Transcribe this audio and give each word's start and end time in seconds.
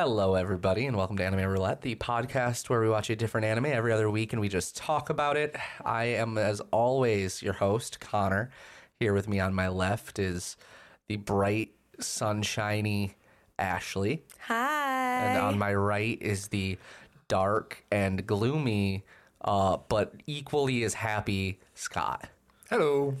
Hello, 0.00 0.36
everybody, 0.36 0.86
and 0.86 0.96
welcome 0.96 1.16
to 1.16 1.24
Anime 1.24 1.50
Roulette, 1.50 1.82
the 1.82 1.96
podcast 1.96 2.70
where 2.70 2.80
we 2.80 2.88
watch 2.88 3.10
a 3.10 3.16
different 3.16 3.44
anime 3.44 3.66
every 3.66 3.92
other 3.92 4.08
week 4.08 4.32
and 4.32 4.40
we 4.40 4.48
just 4.48 4.76
talk 4.76 5.10
about 5.10 5.36
it. 5.36 5.56
I 5.84 6.04
am, 6.04 6.38
as 6.38 6.60
always, 6.70 7.42
your 7.42 7.54
host, 7.54 7.98
Connor. 7.98 8.48
Here 9.00 9.12
with 9.12 9.26
me 9.26 9.40
on 9.40 9.54
my 9.54 9.66
left 9.66 10.20
is 10.20 10.56
the 11.08 11.16
bright, 11.16 11.72
sunshiny 11.98 13.16
Ashley. 13.58 14.22
Hi. 14.42 15.24
And 15.24 15.38
on 15.38 15.58
my 15.58 15.74
right 15.74 16.16
is 16.22 16.46
the 16.46 16.78
dark 17.26 17.84
and 17.90 18.24
gloomy, 18.24 19.02
uh, 19.40 19.78
but 19.88 20.14
equally 20.26 20.84
as 20.84 20.94
happy 20.94 21.58
Scott. 21.74 22.28
Hello. 22.70 23.16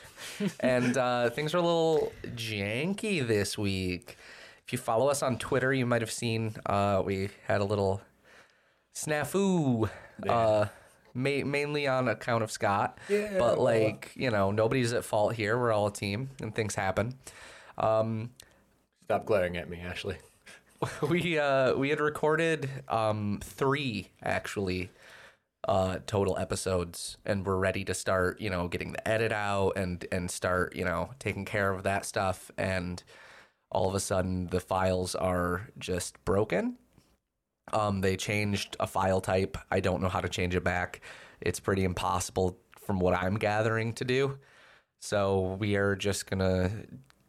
and 0.58 0.96
uh, 0.96 1.30
things 1.30 1.54
are 1.54 1.58
a 1.58 1.62
little 1.62 2.12
janky 2.34 3.24
this 3.24 3.56
week. 3.56 4.16
If 4.68 4.72
you 4.72 4.78
follow 4.78 5.08
us 5.08 5.22
on 5.22 5.38
Twitter, 5.38 5.72
you 5.72 5.86
might 5.86 6.02
have 6.02 6.10
seen 6.10 6.54
uh, 6.66 7.02
we 7.02 7.30
had 7.46 7.62
a 7.62 7.64
little 7.64 8.02
snafu, 8.94 9.88
uh, 10.28 10.66
ma- 11.14 11.44
mainly 11.46 11.86
on 11.86 12.06
account 12.06 12.44
of 12.44 12.50
Scott. 12.50 12.98
Yeah. 13.08 13.38
But 13.38 13.58
like 13.58 14.12
you 14.14 14.30
know, 14.30 14.50
nobody's 14.50 14.92
at 14.92 15.06
fault 15.06 15.32
here. 15.32 15.56
We're 15.56 15.72
all 15.72 15.86
a 15.86 15.90
team, 15.90 16.28
and 16.42 16.54
things 16.54 16.74
happen. 16.74 17.14
Stop 19.04 19.24
glaring 19.24 19.56
at 19.56 19.70
me, 19.70 19.80
Ashley. 19.80 20.18
we 21.08 21.38
uh, 21.38 21.74
we 21.74 21.88
had 21.88 21.98
recorded 21.98 22.68
um, 22.88 23.40
three 23.42 24.08
actually 24.22 24.90
uh, 25.66 26.00
total 26.06 26.36
episodes, 26.36 27.16
and 27.24 27.46
we're 27.46 27.56
ready 27.56 27.86
to 27.86 27.94
start. 27.94 28.38
You 28.38 28.50
know, 28.50 28.68
getting 28.68 28.92
the 28.92 29.08
edit 29.08 29.32
out 29.32 29.78
and 29.78 30.04
and 30.12 30.30
start 30.30 30.76
you 30.76 30.84
know 30.84 31.08
taking 31.18 31.46
care 31.46 31.72
of 31.72 31.84
that 31.84 32.04
stuff. 32.04 32.50
And 32.58 33.02
all 33.70 33.88
of 33.88 33.94
a 33.94 34.00
sudden, 34.00 34.46
the 34.46 34.60
files 34.60 35.14
are 35.14 35.68
just 35.78 36.22
broken. 36.24 36.76
Um, 37.72 38.00
they 38.00 38.16
changed 38.16 38.76
a 38.80 38.86
file 38.86 39.20
type. 39.20 39.58
I 39.70 39.80
don't 39.80 40.00
know 40.00 40.08
how 40.08 40.20
to 40.20 40.28
change 40.28 40.54
it 40.54 40.64
back. 40.64 41.02
It's 41.40 41.60
pretty 41.60 41.84
impossible 41.84 42.58
from 42.80 42.98
what 42.98 43.14
I'm 43.14 43.36
gathering 43.36 43.92
to 43.94 44.04
do. 44.04 44.38
So 45.00 45.56
we 45.60 45.76
are 45.76 45.94
just 45.94 46.28
gonna 46.28 46.70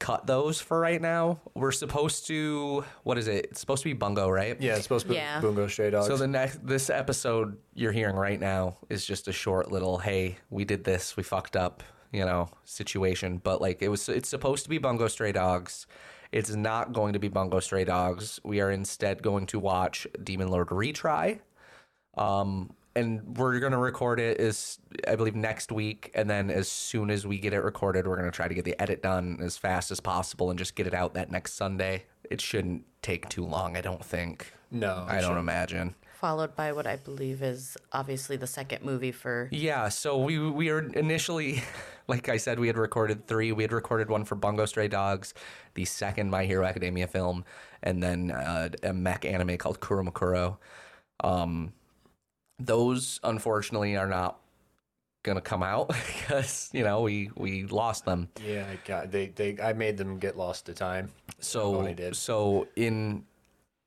cut 0.00 0.26
those 0.26 0.60
for 0.60 0.78
right 0.78 1.00
now. 1.00 1.40
We're 1.54 1.72
supposed 1.72 2.26
to 2.26 2.84
what 3.04 3.16
is 3.16 3.28
it? 3.28 3.46
It's 3.46 3.60
supposed 3.60 3.82
to 3.84 3.88
be 3.88 3.94
bungo, 3.94 4.28
right? 4.28 4.60
Yeah, 4.60 4.74
it's 4.74 4.82
supposed 4.82 5.06
to 5.06 5.10
be 5.10 5.14
Yeah. 5.14 5.40
Bungo 5.40 5.66
Stray 5.68 5.90
Dogs. 5.90 6.08
So 6.08 6.16
the 6.16 6.26
next 6.26 6.66
this 6.66 6.90
episode 6.90 7.56
you're 7.74 7.92
hearing 7.92 8.16
right 8.16 8.38
now 8.38 8.76
is 8.90 9.06
just 9.06 9.28
a 9.28 9.32
short 9.32 9.70
little 9.70 9.98
hey, 9.98 10.36
we 10.50 10.64
did 10.64 10.84
this, 10.84 11.16
we 11.16 11.22
fucked 11.22 11.56
up, 11.56 11.82
you 12.12 12.24
know, 12.24 12.48
situation. 12.64 13.38
But 13.38 13.60
like 13.62 13.80
it 13.80 13.88
was 13.88 14.08
it's 14.08 14.28
supposed 14.28 14.64
to 14.64 14.68
be 14.68 14.78
Bungo 14.78 15.08
Stray 15.08 15.32
Dogs. 15.32 15.86
It's 16.34 16.50
not 16.50 16.92
going 16.92 17.12
to 17.12 17.20
be 17.20 17.28
Bungo 17.28 17.60
Stray 17.60 17.84
Dogs. 17.84 18.40
We 18.42 18.60
are 18.60 18.72
instead 18.72 19.22
going 19.22 19.46
to 19.46 19.60
watch 19.60 20.04
Demon 20.22 20.48
Lord 20.48 20.68
Retry. 20.68 21.38
Um 22.16 22.74
and 22.96 23.36
we're 23.38 23.58
going 23.58 23.72
to 23.72 23.78
record 23.78 24.20
it 24.20 24.40
is 24.40 24.78
I 25.06 25.14
believe 25.14 25.36
next 25.36 25.70
week 25.70 26.10
and 26.14 26.28
then 26.28 26.50
as 26.50 26.68
soon 26.68 27.10
as 27.10 27.24
we 27.26 27.38
get 27.38 27.52
it 27.52 27.60
recorded 27.60 28.06
we're 28.06 28.16
going 28.16 28.30
to 28.30 28.34
try 28.34 28.46
to 28.48 28.54
get 28.54 28.64
the 28.64 28.80
edit 28.80 29.02
done 29.02 29.38
as 29.42 29.56
fast 29.56 29.90
as 29.92 29.98
possible 30.00 30.50
and 30.50 30.58
just 30.58 30.74
get 30.74 30.88
it 30.88 30.94
out 30.94 31.14
that 31.14 31.30
next 31.30 31.54
Sunday. 31.54 32.04
It 32.28 32.40
shouldn't 32.40 32.84
take 33.00 33.28
too 33.28 33.44
long, 33.44 33.76
I 33.76 33.80
don't 33.80 34.04
think. 34.04 34.52
No, 34.72 35.04
I 35.06 35.14
don't 35.14 35.22
shouldn't. 35.22 35.38
imagine. 35.38 35.94
Followed 36.24 36.56
by 36.56 36.72
what 36.72 36.86
I 36.86 36.96
believe 36.96 37.42
is 37.42 37.76
obviously 37.92 38.38
the 38.38 38.46
second 38.46 38.82
movie 38.82 39.12
for. 39.12 39.46
Yeah, 39.52 39.90
so 39.90 40.16
we 40.16 40.38
we 40.38 40.72
were 40.72 40.86
initially, 40.94 41.62
like 42.08 42.30
I 42.30 42.38
said, 42.38 42.58
we 42.58 42.66
had 42.66 42.78
recorded 42.78 43.26
three. 43.26 43.52
We 43.52 43.62
had 43.62 43.72
recorded 43.72 44.08
one 44.08 44.24
for 44.24 44.34
Bungo 44.34 44.64
Stray 44.64 44.88
Dogs, 44.88 45.34
the 45.74 45.84
second 45.84 46.30
My 46.30 46.46
Hero 46.46 46.64
Academia 46.64 47.08
film, 47.08 47.44
and 47.82 48.02
then 48.02 48.30
uh, 48.30 48.70
a 48.82 48.94
mech 48.94 49.26
anime 49.26 49.58
called 49.58 49.80
Kuromukuro. 49.80 50.56
Um, 51.22 51.74
those 52.58 53.20
unfortunately 53.22 53.94
are 53.98 54.08
not 54.08 54.40
gonna 55.24 55.42
come 55.42 55.62
out 55.62 55.88
because 56.06 56.70
you 56.72 56.84
know 56.84 57.02
we 57.02 57.32
we 57.36 57.64
lost 57.64 58.06
them. 58.06 58.30
Yeah, 58.42 58.64
I 58.72 58.78
got 58.88 59.10
they 59.10 59.26
they 59.26 59.58
I 59.62 59.74
made 59.74 59.98
them 59.98 60.18
get 60.18 60.38
lost 60.38 60.64
to 60.66 60.72
time. 60.72 61.12
So 61.40 61.82
they 61.82 61.92
did. 61.92 62.16
so 62.16 62.66
in 62.76 63.24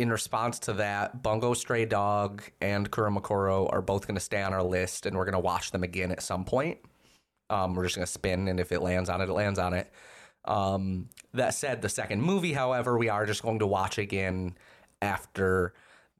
in 0.00 0.10
response 0.10 0.58
to 0.60 0.72
that, 0.72 1.22
Bungo 1.22 1.52
Stray 1.52 1.84
Dog 1.84 2.42
and 2.62 2.90
Kuromukuro 2.90 3.70
are 3.70 3.82
both 3.82 4.06
going 4.06 4.14
to 4.14 4.20
stay 4.20 4.40
on 4.40 4.54
our 4.54 4.62
list, 4.62 5.04
and 5.04 5.14
we're 5.14 5.26
going 5.26 5.34
to 5.34 5.38
watch 5.38 5.72
them 5.72 5.82
again 5.82 6.10
at 6.10 6.22
some 6.22 6.42
point. 6.42 6.78
Um, 7.50 7.74
we're 7.74 7.84
just 7.84 7.96
going 7.96 8.06
to 8.06 8.10
spin, 8.10 8.48
and 8.48 8.58
if 8.58 8.72
it 8.72 8.80
lands 8.80 9.10
on 9.10 9.20
it, 9.20 9.28
it 9.28 9.32
lands 9.34 9.58
on 9.58 9.74
it. 9.74 9.92
Um, 10.46 11.10
that 11.34 11.52
said, 11.52 11.82
the 11.82 11.90
second 11.90 12.22
movie, 12.22 12.54
however, 12.54 12.96
we 12.96 13.10
are 13.10 13.26
just 13.26 13.42
going 13.42 13.58
to 13.58 13.66
watch 13.66 13.98
again 13.98 14.56
after 15.02 15.74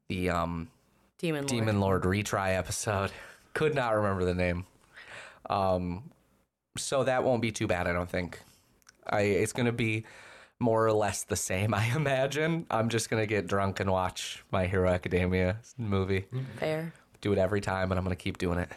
the 0.09 0.29
um, 0.29 0.69
Demon 1.17 1.41
Lord. 1.41 1.49
Demon 1.49 1.79
Lord 1.79 2.03
retry 2.03 2.55
episode. 2.55 3.11
Could 3.55 3.73
not 3.73 3.95
remember 3.95 4.25
the 4.25 4.35
name. 4.35 4.67
Um, 5.49 6.11
so 6.77 7.03
that 7.03 7.23
won't 7.23 7.41
be 7.41 7.51
too 7.51 7.65
bad, 7.65 7.87
I 7.87 7.93
don't 7.93 8.09
think. 8.09 8.39
I 9.09 9.21
it's 9.21 9.53
gonna 9.53 9.71
be 9.71 10.05
more 10.61 10.85
or 10.85 10.93
less 10.93 11.23
the 11.23 11.35
same, 11.35 11.73
I 11.73 11.85
imagine. 11.95 12.65
I'm 12.69 12.89
just 12.89 13.09
gonna 13.09 13.25
get 13.25 13.47
drunk 13.47 13.79
and 13.79 13.91
watch 13.91 14.43
My 14.51 14.67
Hero 14.67 14.89
Academia 14.89 15.57
movie. 15.77 16.25
Fair. 16.57 16.93
Do 17.19 17.33
it 17.33 17.37
every 17.37 17.61
time, 17.61 17.91
and 17.91 17.97
I'm 17.99 18.05
gonna 18.05 18.15
keep 18.15 18.37
doing 18.37 18.59
it. 18.59 18.69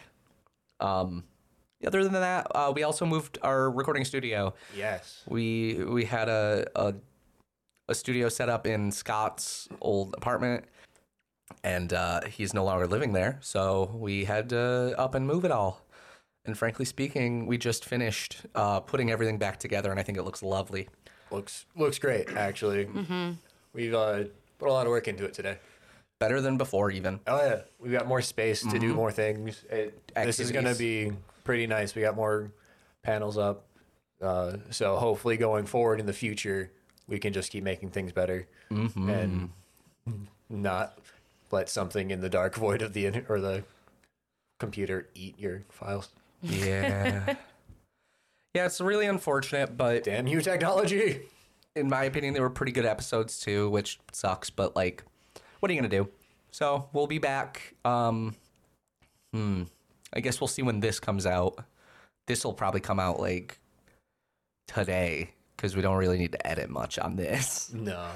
Um, 0.79 1.23
other 1.85 2.03
than 2.03 2.13
that, 2.13 2.47
uh, 2.53 2.71
we 2.75 2.83
also 2.83 3.05
moved 3.05 3.37
our 3.41 3.69
recording 3.69 4.05
studio. 4.05 4.53
Yes. 4.75 5.23
We 5.27 5.75
we 5.85 6.05
had 6.05 6.29
a, 6.29 6.67
a 6.75 6.95
a 7.87 7.95
studio 7.95 8.29
set 8.29 8.49
up 8.49 8.65
in 8.65 8.91
Scott's 8.91 9.67
old 9.81 10.15
apartment, 10.15 10.65
and 11.63 11.93
uh, 11.93 12.21
he's 12.25 12.53
no 12.53 12.63
longer 12.63 12.87
living 12.87 13.13
there. 13.13 13.37
So 13.41 13.91
we 13.95 14.25
had 14.25 14.49
to 14.49 14.95
up 14.97 15.15
and 15.15 15.27
move 15.27 15.45
it 15.45 15.51
all. 15.51 15.81
And 16.45 16.57
frankly 16.57 16.85
speaking, 16.85 17.47
we 17.47 17.57
just 17.57 17.85
finished 17.85 18.45
uh, 18.53 18.79
putting 18.79 19.11
everything 19.11 19.37
back 19.37 19.59
together, 19.59 19.91
and 19.91 19.99
I 19.99 20.03
think 20.03 20.17
it 20.17 20.23
looks 20.23 20.43
lovely. 20.43 20.87
Looks 21.35 21.65
looks 21.75 21.99
great 21.99 22.29
actually. 22.29 22.85
Mm-hmm. 22.85 23.31
We've 23.73 23.93
uh, 23.93 24.23
put 24.57 24.69
a 24.69 24.71
lot 24.71 24.85
of 24.85 24.91
work 24.91 25.07
into 25.07 25.25
it 25.25 25.33
today. 25.33 25.57
Better 26.17 26.39
than 26.39 26.57
before, 26.57 26.91
even. 26.91 27.19
Oh 27.27 27.35
yeah, 27.37 27.61
we've 27.77 27.91
got 27.91 28.07
more 28.07 28.21
space 28.21 28.61
to 28.63 28.79
do 28.79 28.93
more 28.93 29.11
things. 29.11 29.65
It, 29.69 30.11
this 30.15 30.39
is 30.39 30.51
going 30.51 30.63
to 30.65 30.75
be 30.75 31.11
pretty 31.43 31.67
nice. 31.67 31.93
We 31.93 32.03
got 32.03 32.15
more 32.15 32.51
panels 33.03 33.37
up, 33.37 33.65
uh, 34.21 34.53
so 34.69 34.95
hopefully 34.95 35.35
going 35.35 35.65
forward 35.65 35.99
in 35.99 36.05
the 36.05 36.13
future, 36.13 36.71
we 37.05 37.19
can 37.19 37.33
just 37.33 37.51
keep 37.51 37.65
making 37.65 37.89
things 37.89 38.13
better 38.13 38.47
and 38.69 39.49
not 40.49 40.97
let 41.51 41.67
something 41.69 42.11
in 42.11 42.21
the 42.21 42.29
dark 42.29 42.55
void 42.55 42.81
of 42.81 42.93
the 42.93 43.07
in- 43.07 43.25
or 43.27 43.41
the 43.41 43.65
computer 44.57 45.09
eat 45.15 45.37
your 45.37 45.63
files. 45.69 46.09
Yeah. 46.41 47.35
yeah, 48.55 48.65
it's 48.65 48.79
really 48.79 49.05
unfortunate, 49.05 49.75
but 49.75 50.05
Damn 50.05 50.27
you, 50.27 50.41
technology! 50.41 51.23
in 51.75 51.89
my 51.89 52.05
opinion, 52.05 52.33
they 52.33 52.39
were 52.39 52.49
pretty 52.49 52.71
good 52.71 52.85
episodes 52.85 53.39
too, 53.39 53.69
which 53.69 53.99
sucks. 54.13 54.49
But 54.49 54.75
like, 54.75 55.03
what 55.59 55.69
are 55.69 55.73
you 55.73 55.79
gonna 55.79 55.89
do? 55.89 56.07
So 56.51 56.89
we'll 56.93 57.07
be 57.07 57.17
back. 57.17 57.75
Um, 57.83 58.33
hmm. 59.33 59.63
I 60.13 60.21
guess 60.21 60.39
we'll 60.39 60.47
see 60.47 60.61
when 60.61 60.79
this 60.79 61.01
comes 61.01 61.25
out. 61.25 61.65
This 62.27 62.45
will 62.45 62.53
probably 62.53 62.79
come 62.79 62.99
out 62.99 63.19
like 63.19 63.59
today 64.67 65.31
because 65.57 65.75
we 65.75 65.81
don't 65.81 65.97
really 65.97 66.17
need 66.17 66.31
to 66.31 66.47
edit 66.47 66.69
much 66.69 66.97
on 66.97 67.17
this. 67.17 67.73
No, 67.73 68.07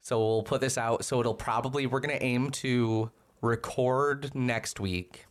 So 0.00 0.18
we'll 0.20 0.42
put 0.44 0.60
this 0.60 0.78
out. 0.78 1.04
So 1.04 1.18
it'll 1.18 1.34
probably 1.34 1.86
we're 1.86 2.00
gonna 2.00 2.18
aim 2.20 2.50
to 2.52 3.10
record 3.42 4.32
next 4.36 4.78
week 4.78 5.26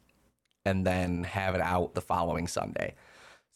and 0.66 0.86
then 0.86 1.24
have 1.24 1.56
it 1.56 1.62
out 1.62 1.96
the 1.96 2.02
following 2.02 2.48
Sunday. 2.48 2.96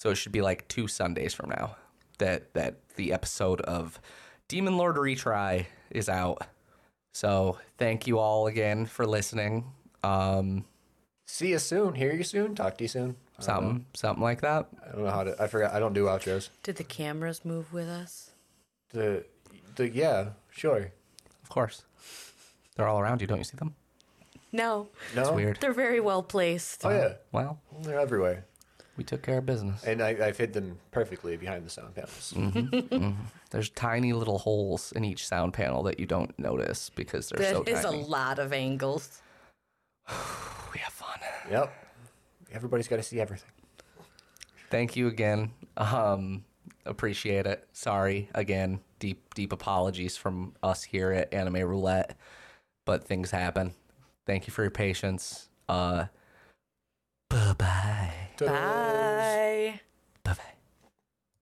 So 0.01 0.09
it 0.09 0.15
should 0.15 0.31
be 0.31 0.41
like 0.41 0.67
two 0.67 0.87
Sundays 0.87 1.31
from 1.35 1.51
now 1.51 1.75
that 2.17 2.55
that 2.55 2.77
the 2.95 3.13
episode 3.13 3.61
of 3.61 4.01
Demon 4.47 4.75
Lord 4.75 4.95
Retry 4.95 5.67
is 5.91 6.09
out. 6.09 6.41
So 7.13 7.59
thank 7.77 8.07
you 8.07 8.17
all 8.17 8.47
again 8.47 8.87
for 8.87 9.05
listening. 9.05 9.63
Um, 10.03 10.65
see 11.27 11.49
you 11.49 11.59
soon. 11.59 11.93
Hear 11.93 12.13
you 12.13 12.23
soon. 12.23 12.55
Talk 12.55 12.79
to 12.79 12.83
you 12.83 12.87
soon. 12.87 13.15
I 13.37 13.43
something 13.43 13.85
something 13.93 14.23
like 14.23 14.41
that. 14.41 14.69
I 14.83 14.91
don't 14.91 15.03
know 15.05 15.11
how 15.11 15.23
to. 15.23 15.39
I 15.39 15.45
forgot. 15.45 15.71
I 15.71 15.79
don't 15.79 15.93
do 15.93 16.05
outros. 16.05 16.49
Did 16.63 16.77
the 16.77 16.83
cameras 16.83 17.45
move 17.45 17.71
with 17.71 17.87
us? 17.87 18.31
The 18.93 19.23
the 19.75 19.87
yeah 19.87 20.29
sure. 20.49 20.93
Of 21.43 21.49
course, 21.49 21.83
they're 22.75 22.87
all 22.87 22.99
around 22.99 23.21
you. 23.21 23.27
Don't 23.27 23.37
you 23.37 23.43
see 23.43 23.57
them? 23.57 23.75
No. 24.51 24.87
No, 25.15 25.21
It's 25.21 25.31
weird. 25.31 25.57
They're 25.61 25.73
very 25.73 25.99
well 25.99 26.23
placed. 26.23 26.83
Oh 26.85 26.89
yeah, 26.89 27.13
Well, 27.31 27.59
they're 27.83 27.99
everywhere, 27.99 28.45
we 29.01 29.05
took 29.05 29.23
care 29.23 29.39
of 29.39 29.45
business. 29.47 29.83
and 29.83 29.99
I, 29.99 30.09
I've 30.27 30.37
hid 30.37 30.53
them 30.53 30.77
perfectly 30.91 31.35
behind 31.37 31.65
the 31.65 31.69
sound 31.71 31.95
panels. 31.95 32.33
There's 33.49 33.69
tiny 33.71 34.13
little 34.13 34.37
holes 34.37 34.91
in 34.95 35.03
each 35.03 35.25
sound 35.27 35.53
panel 35.53 35.81
that 35.83 35.99
you 35.99 36.05
don't 36.05 36.37
notice 36.37 36.91
because 36.91 37.29
they're 37.29 37.39
That 37.39 37.55
so 37.55 37.63
is 37.63 37.81
tiny. 37.81 38.01
a 38.03 38.05
lot 38.05 38.37
of 38.37 38.53
angles. 38.53 39.21
we 40.73 40.79
have 40.79 40.93
fun. 40.93 41.17
Yep. 41.49 41.73
Everybody's 42.53 42.87
got 42.87 42.97
to 42.97 43.03
see 43.03 43.19
everything. 43.19 43.49
Thank 44.69 44.95
you 44.95 45.07
again. 45.07 45.51
Um, 45.77 46.45
appreciate 46.85 47.47
it. 47.47 47.67
Sorry 47.73 48.29
again. 48.35 48.81
deep 48.99 49.33
deep 49.33 49.51
apologies 49.51 50.15
from 50.15 50.53
us 50.61 50.83
here 50.83 51.11
at 51.11 51.33
Anime 51.33 51.55
Roulette, 51.67 52.15
but 52.85 53.03
things 53.03 53.31
happen. 53.31 53.73
Thank 54.27 54.45
you 54.47 54.53
for 54.53 54.61
your 54.61 54.69
patience. 54.71 55.49
Uh, 55.67 56.05
bye 57.29 57.53
bye. 57.57 57.90
Bye. 58.45 59.81